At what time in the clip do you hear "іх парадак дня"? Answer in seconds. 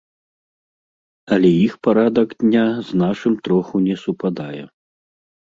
1.67-2.65